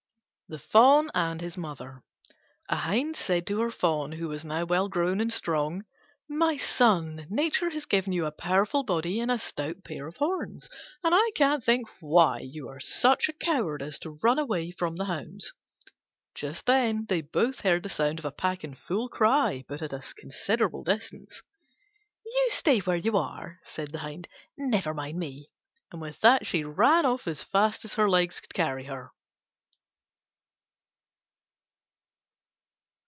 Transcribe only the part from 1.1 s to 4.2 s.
AND HIS MOTHER A Hind said to her Fawn,